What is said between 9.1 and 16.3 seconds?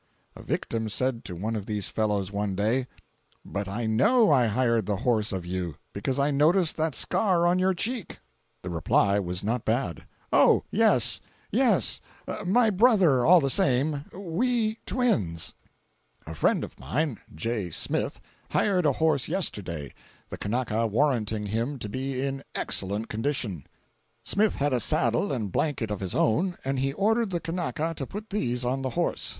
was not bad: "Oh, yes—yes—my brother all same—we twins!" 469.jpg